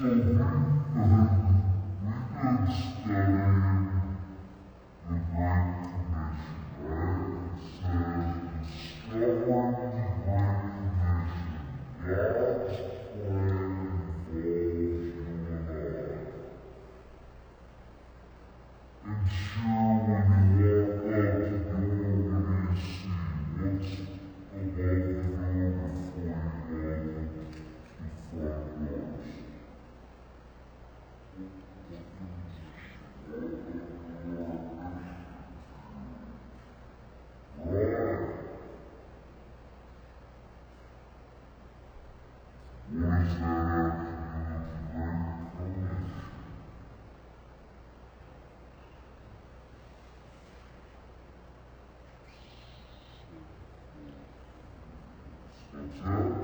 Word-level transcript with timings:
Amen. 0.00 0.67
Yeah. 55.96 56.37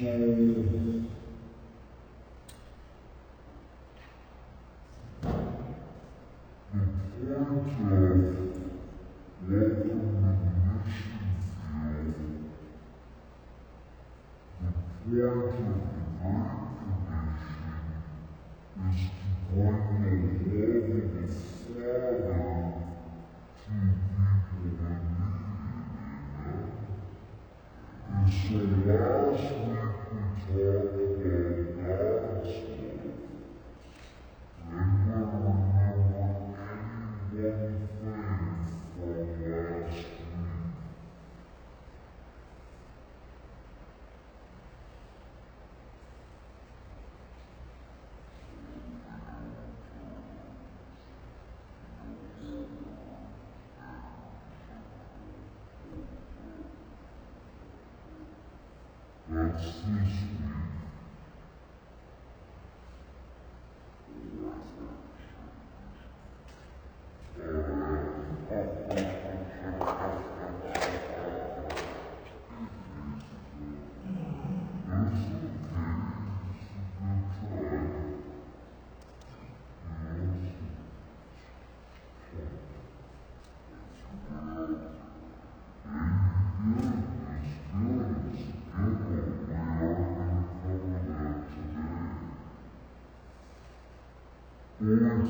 share 0.00 1.09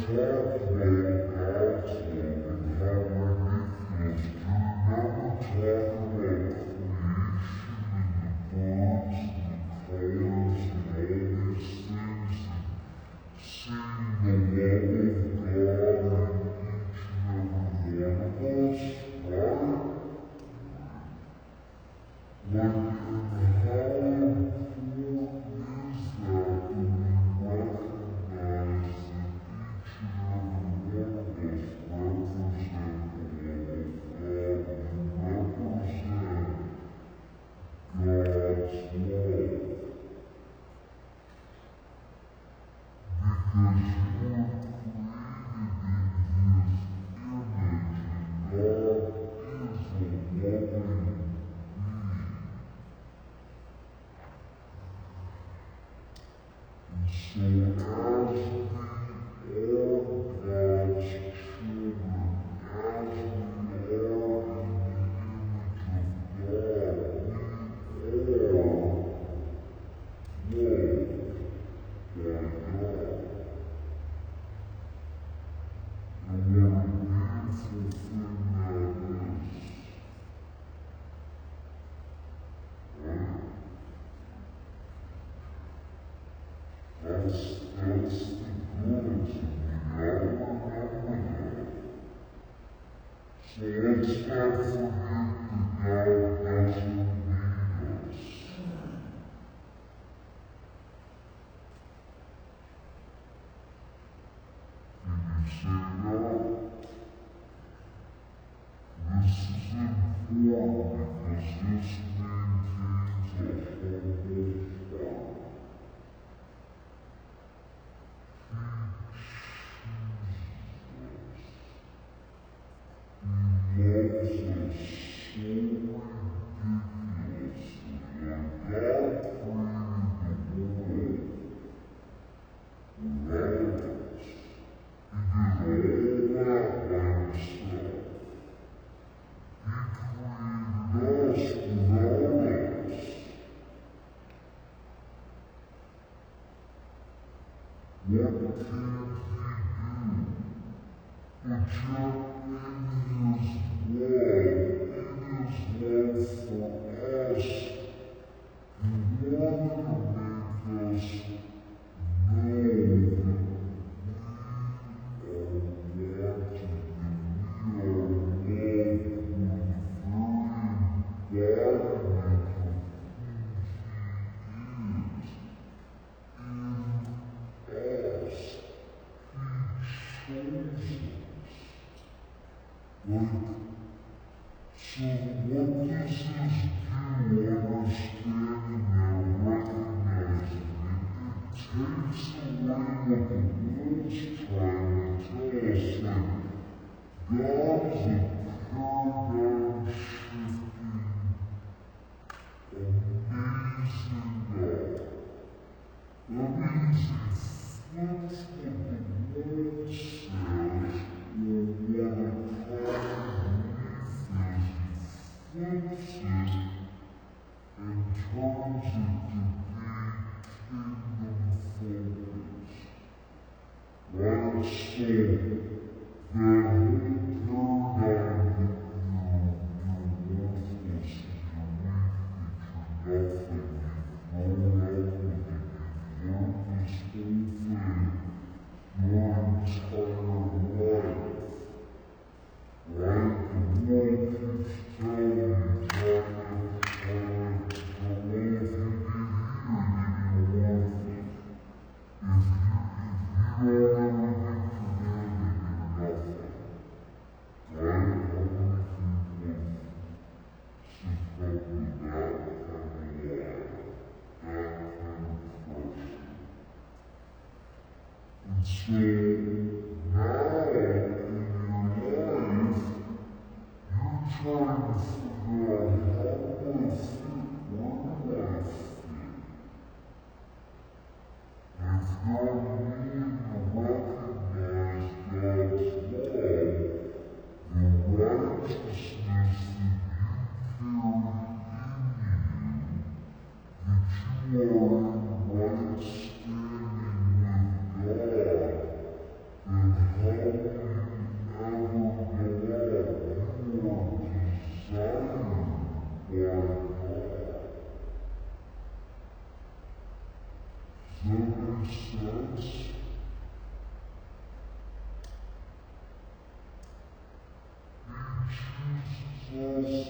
halfway 0.09 1.00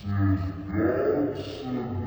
says, 0.06 0.40
God 0.68 2.05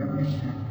Birmingham. 0.00 0.69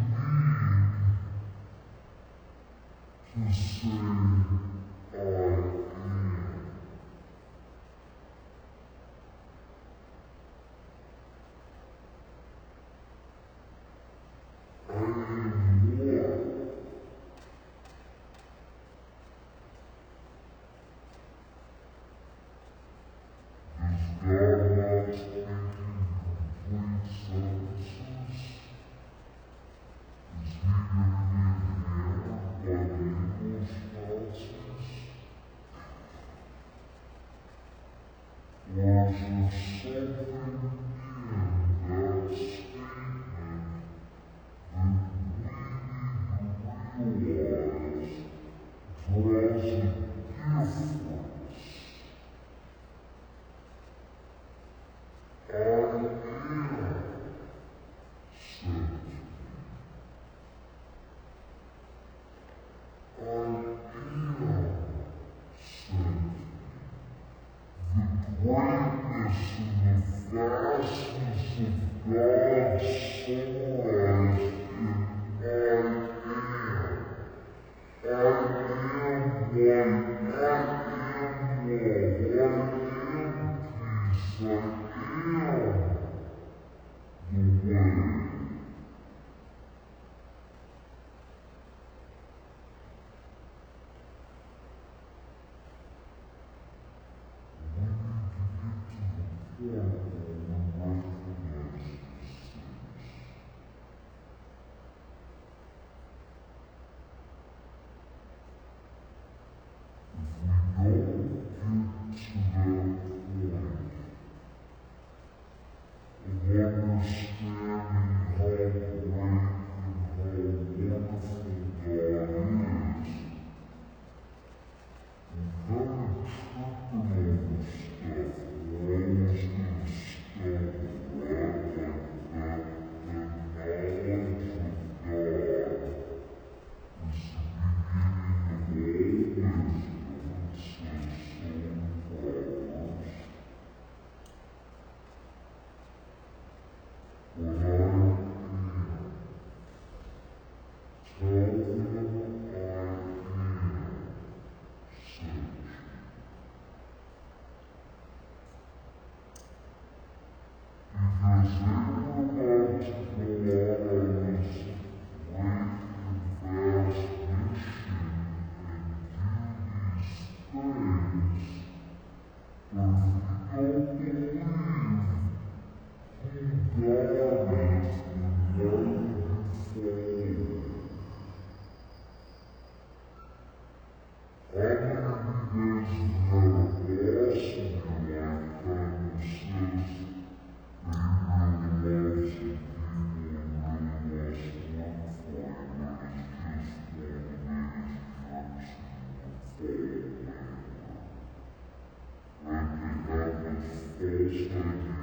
Krishna. 204.30 204.99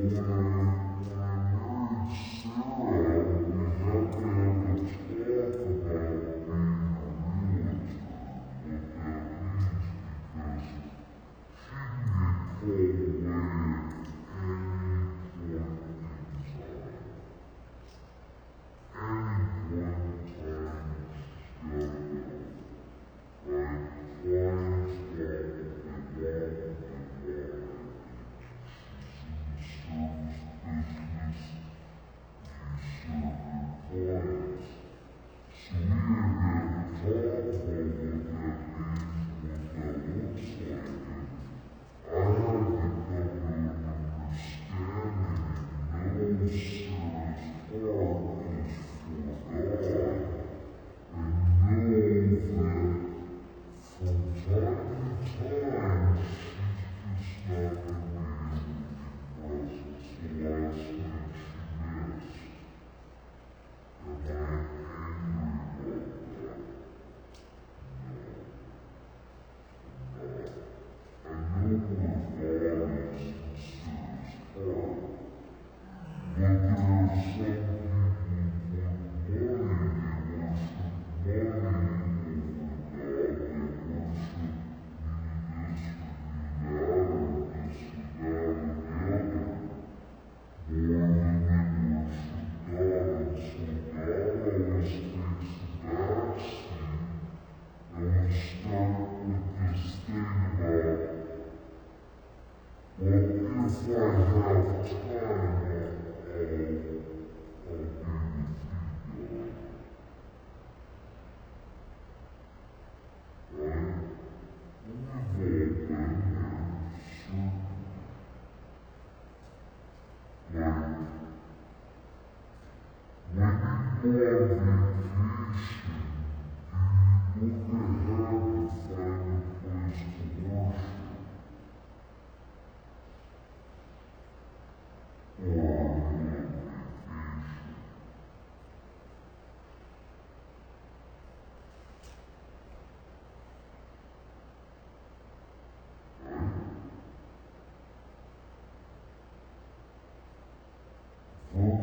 Yeah. 0.00 0.51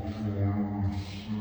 Yeah. 0.05 1.38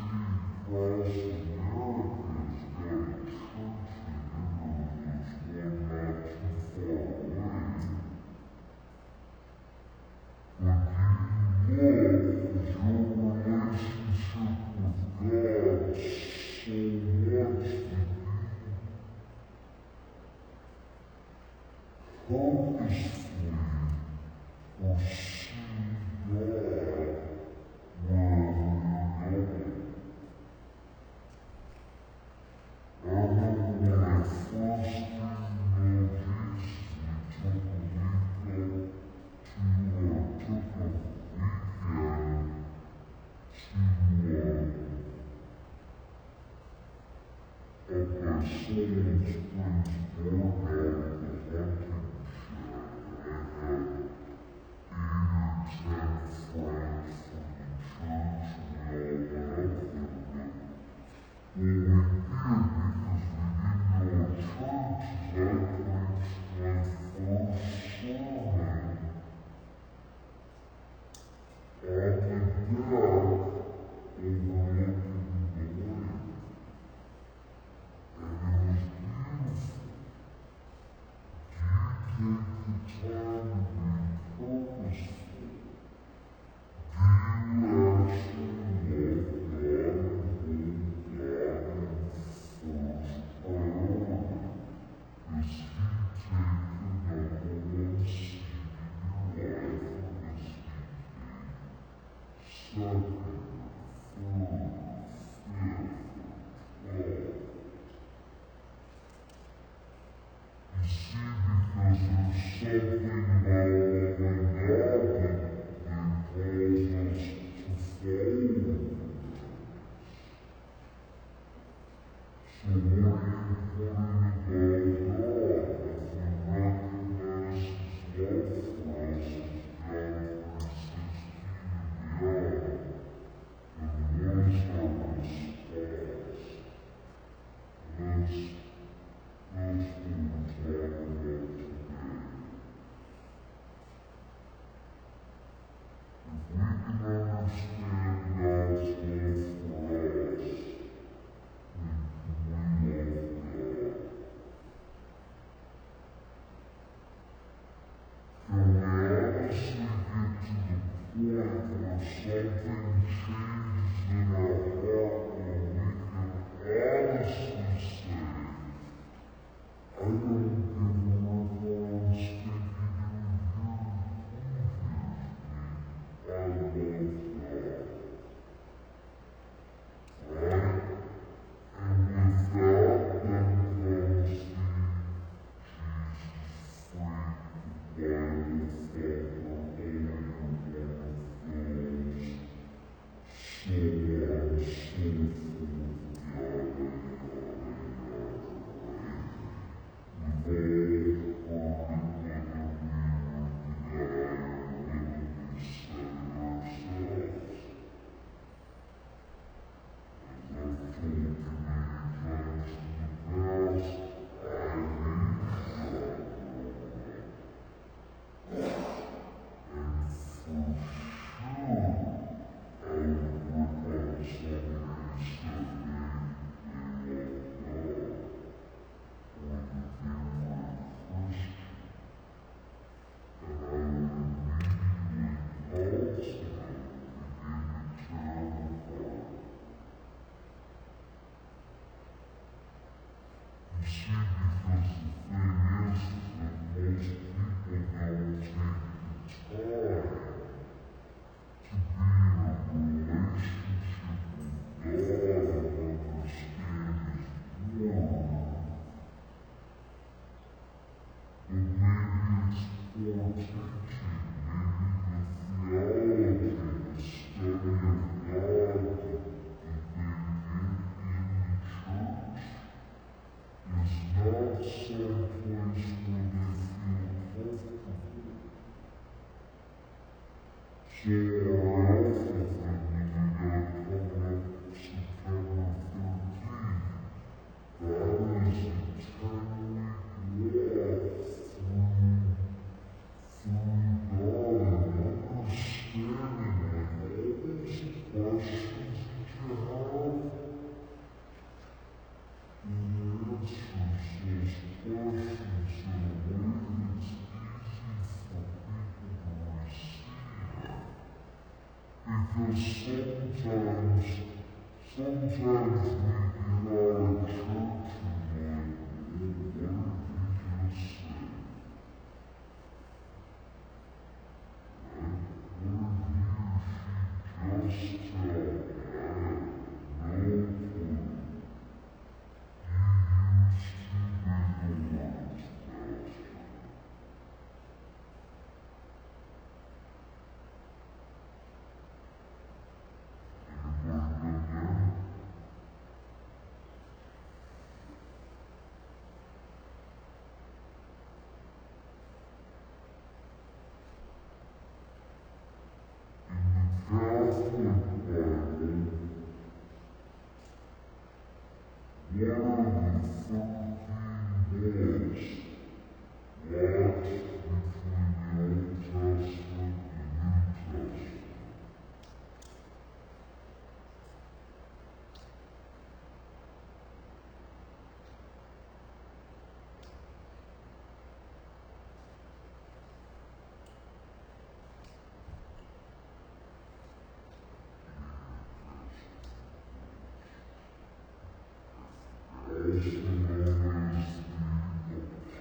Christian 392.70 393.26
ministry, 393.26 394.04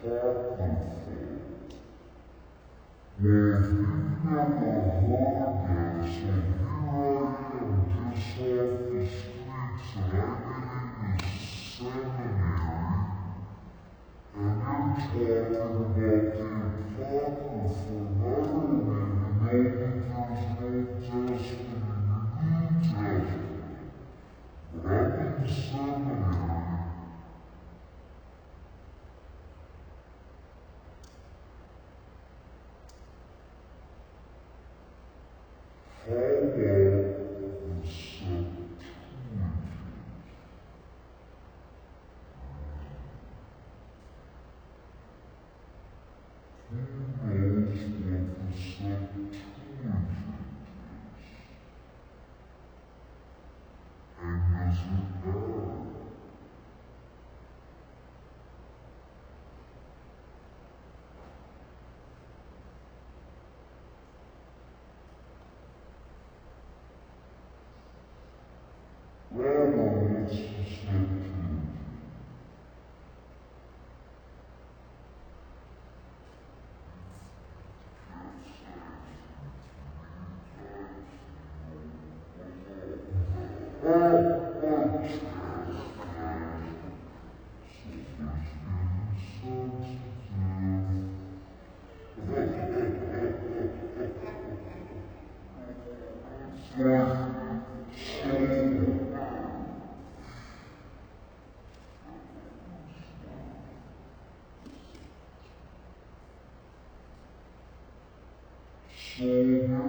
the 0.01 0.96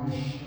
Amen. 0.09 0.38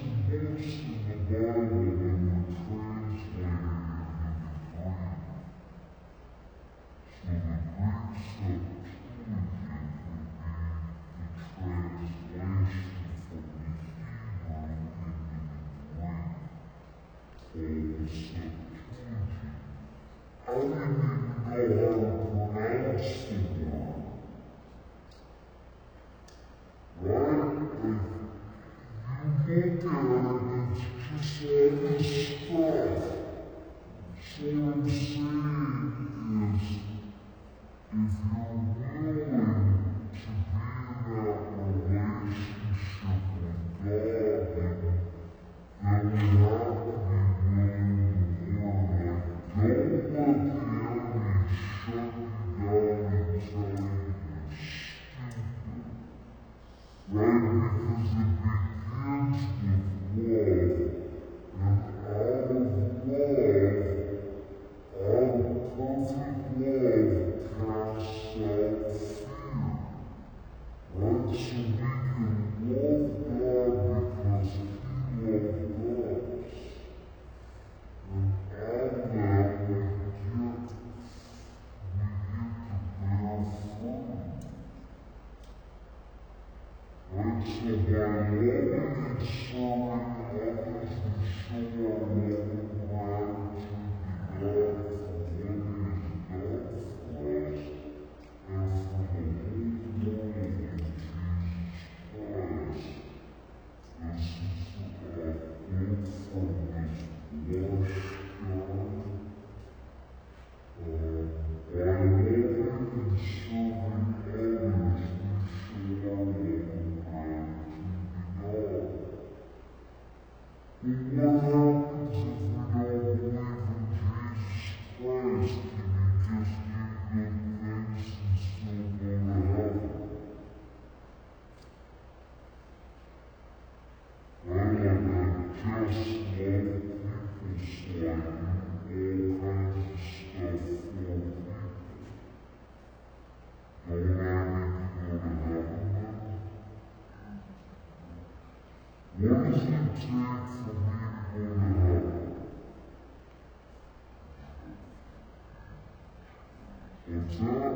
Observe 157.14 157.76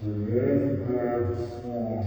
Today, 0.00 0.78
God, 0.86 1.26
for 1.60 2.06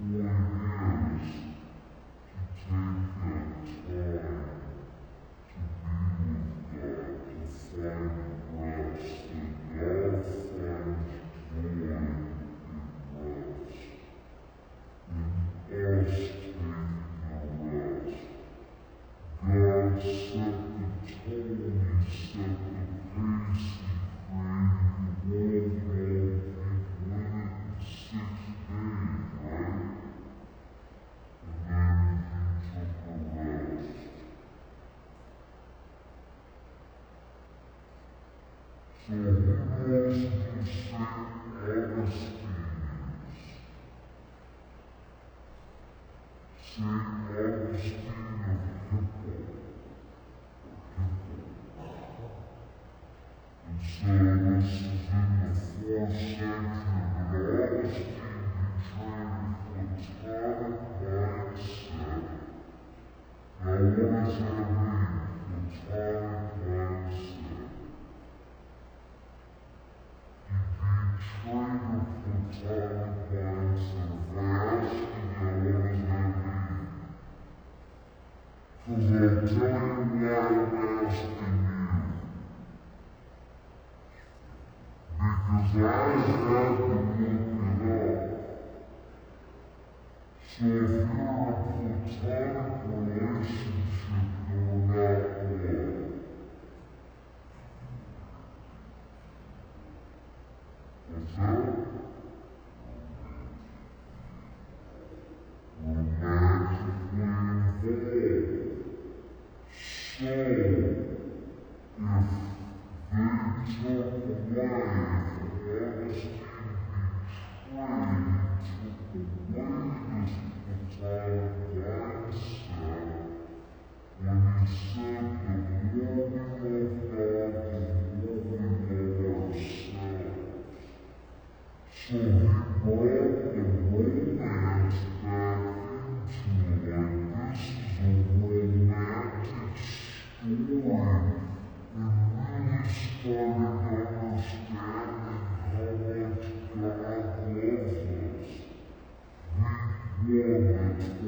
Yeah. 0.00 0.67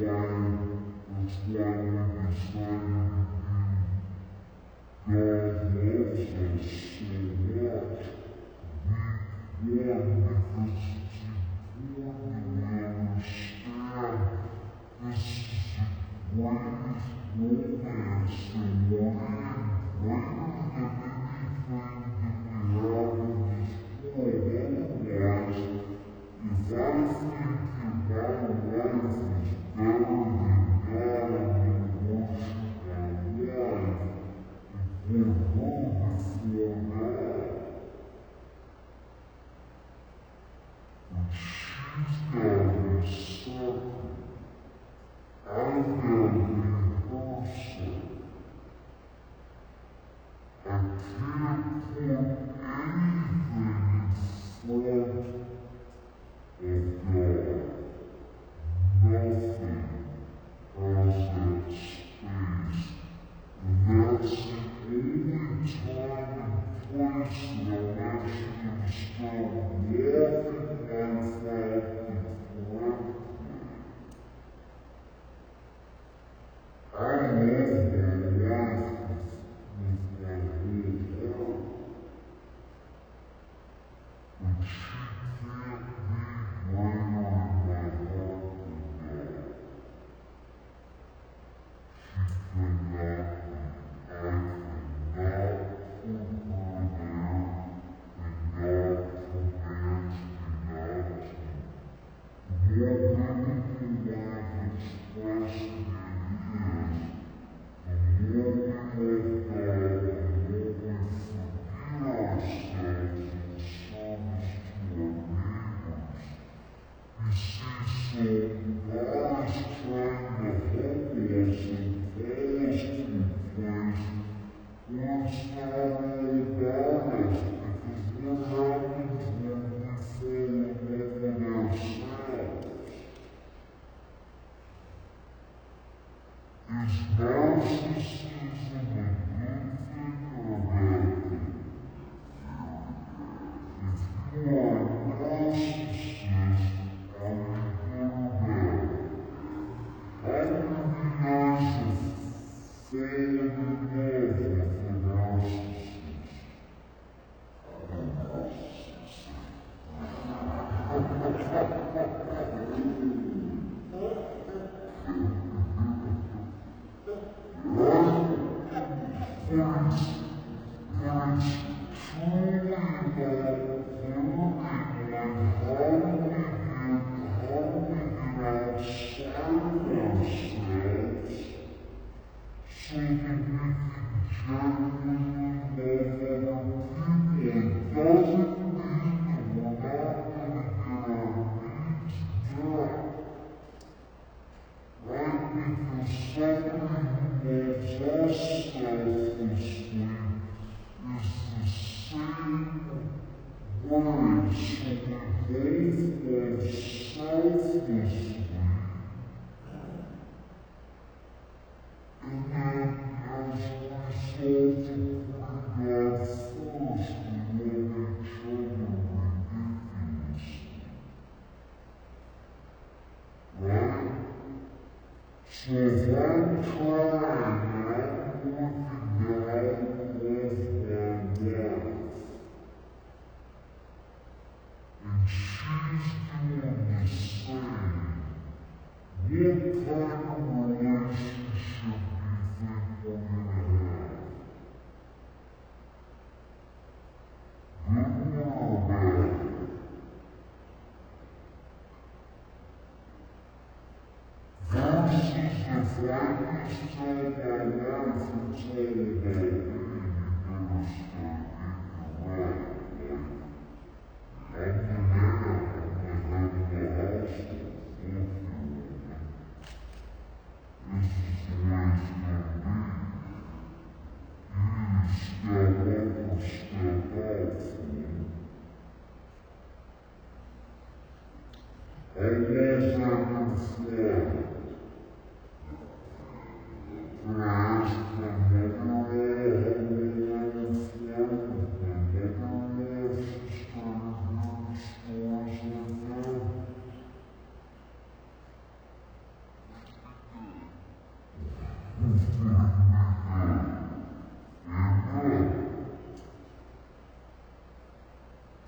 One. 0.00 0.70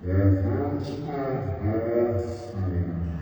Overtime 0.00 1.58
Dog 1.60 2.20
Food. 2.20 3.17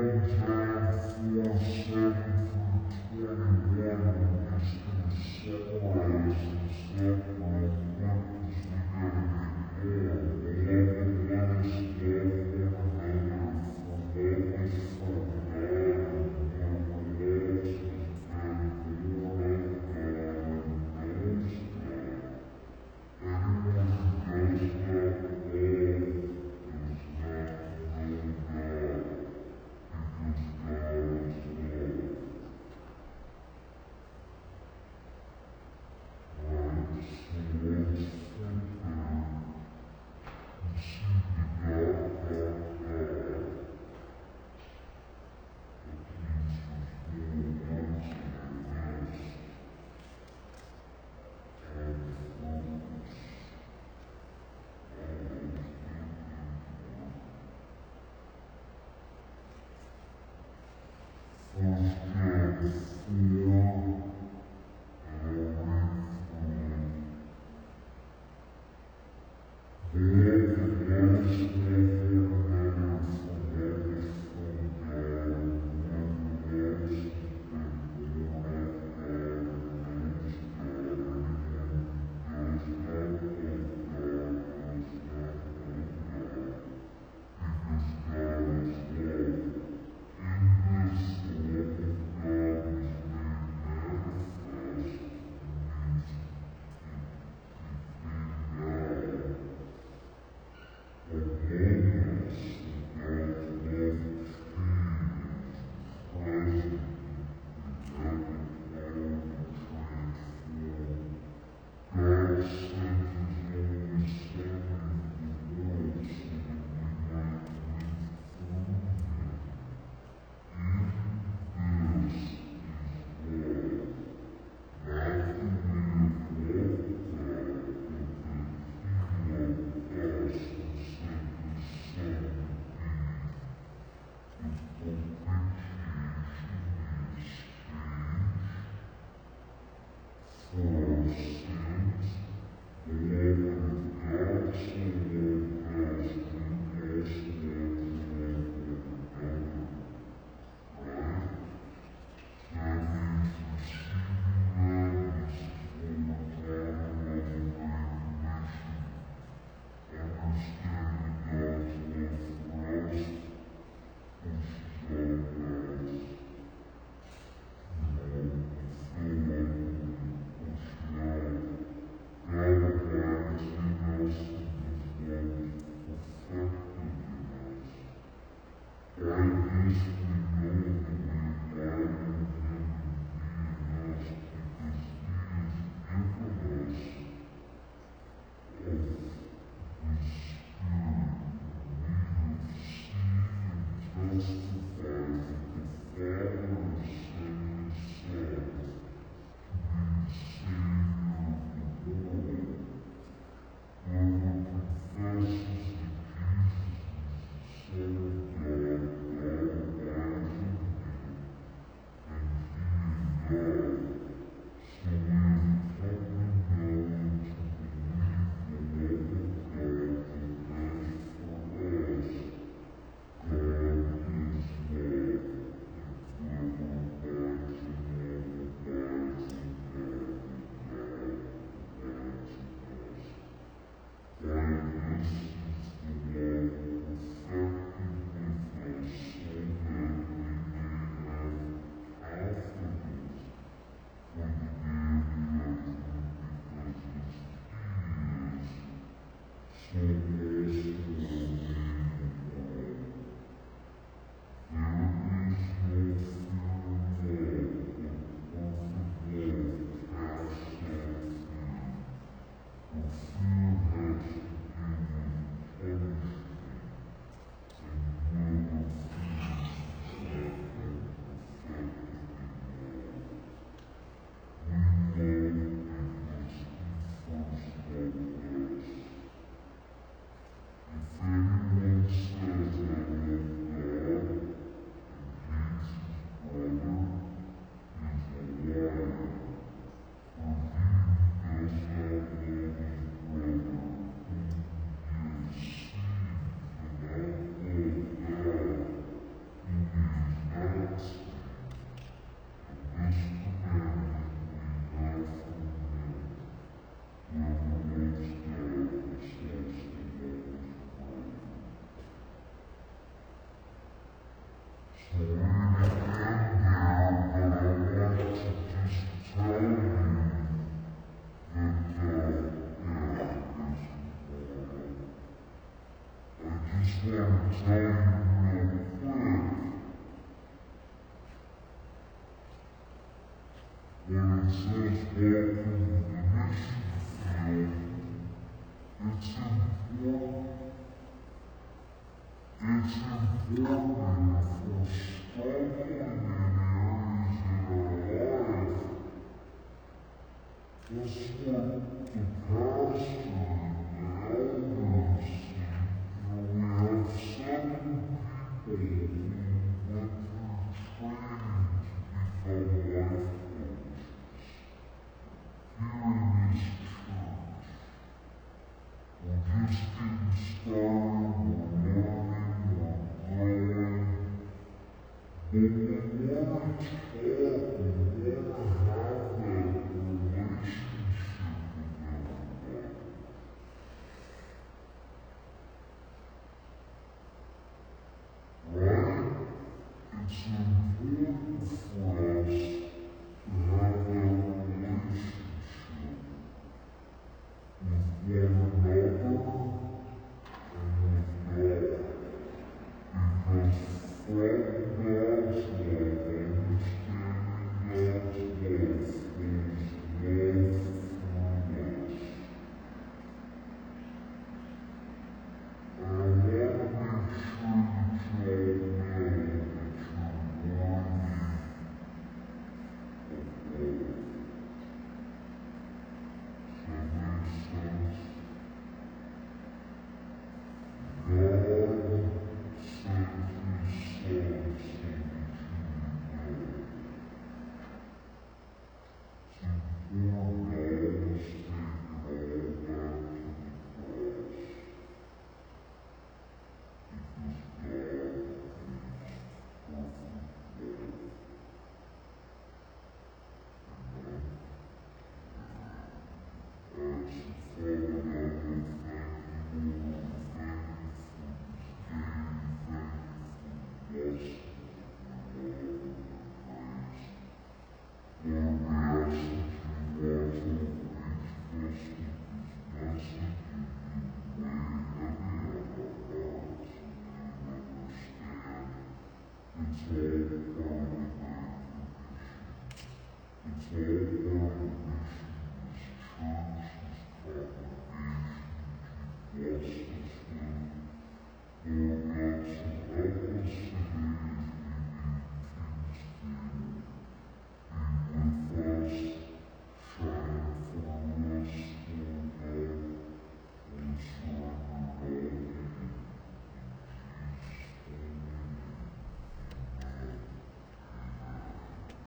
Thank 0.00 0.48
you. 0.48 0.57